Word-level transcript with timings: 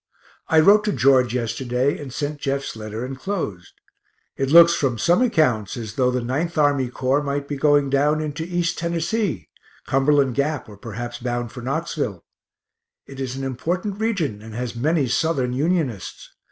I 0.47 0.59
wrote 0.59 0.83
to 0.85 0.91
George 0.91 1.35
yesterday 1.35 1.99
and 1.99 2.11
sent 2.11 2.39
Jeff's 2.41 2.75
letter 2.75 3.05
enclosed. 3.05 3.71
It 4.35 4.49
looks 4.49 4.73
from 4.73 4.97
some 4.97 5.21
accounts 5.21 5.77
as 5.77 5.93
though 5.93 6.09
the 6.09 6.21
9th 6.21 6.57
Army 6.57 6.89
Corps 6.89 7.21
might 7.21 7.47
be 7.47 7.55
going 7.55 7.91
down 7.91 8.19
into 8.19 8.43
East 8.43 8.79
Tennessee 8.79 9.47
(Cumberland 9.85 10.33
Gap, 10.33 10.67
or 10.67 10.75
perhaps 10.77 11.19
bound 11.19 11.51
for 11.51 11.61
Knoxville). 11.61 12.25
It 13.05 13.19
is 13.19 13.35
an 13.35 13.43
important 13.43 13.99
region, 13.99 14.41
and 14.41 14.55
has 14.55 14.75
many 14.75 15.07
Southern 15.07 15.53
Unionists. 15.53 16.31